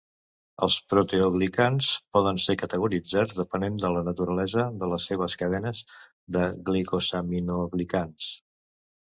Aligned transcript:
Els 0.67 0.75
proteoglicans 0.93 1.89
poden 2.17 2.39
ser 2.45 2.55
categoritzats 2.61 3.37
depenent 3.41 3.77
de 3.83 3.93
la 3.97 4.03
naturalesa 4.09 4.65
de 4.85 4.89
les 4.95 5.07
seves 5.13 5.39
cadenes 5.43 5.85
de 6.39 6.47
glicosaminoglicans. 6.71 8.33